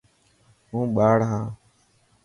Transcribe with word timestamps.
هون 0.69 0.87
ٻاڙ 0.97 1.17
هان. 1.29 1.45